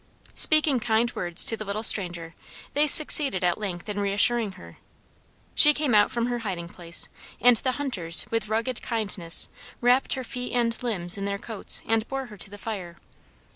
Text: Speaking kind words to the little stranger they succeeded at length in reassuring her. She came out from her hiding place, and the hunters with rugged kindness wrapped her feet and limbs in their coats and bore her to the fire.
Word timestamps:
Speaking 0.33 0.79
kind 0.79 1.13
words 1.13 1.45
to 1.45 1.55
the 1.55 1.63
little 1.63 1.83
stranger 1.83 2.33
they 2.73 2.87
succeeded 2.87 3.43
at 3.43 3.59
length 3.59 3.87
in 3.87 3.99
reassuring 3.99 4.53
her. 4.53 4.79
She 5.53 5.75
came 5.75 5.93
out 5.93 6.09
from 6.09 6.25
her 6.25 6.39
hiding 6.39 6.69
place, 6.69 7.07
and 7.39 7.57
the 7.57 7.73
hunters 7.73 8.25
with 8.31 8.47
rugged 8.49 8.81
kindness 8.81 9.47
wrapped 9.79 10.13
her 10.15 10.23
feet 10.23 10.53
and 10.53 10.75
limbs 10.81 11.19
in 11.19 11.25
their 11.25 11.37
coats 11.37 11.83
and 11.85 12.07
bore 12.07 12.25
her 12.25 12.37
to 12.37 12.49
the 12.49 12.57
fire. 12.57 12.97